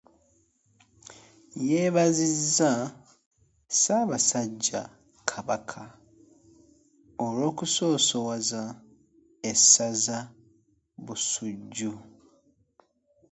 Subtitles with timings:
[1.69, 2.71] Yeebaziza
[3.71, 4.81] Ssaabasajja
[5.29, 5.81] kabaka
[7.25, 8.61] olw'okusosowaza
[9.51, 10.17] essaza
[11.05, 11.93] Busujju.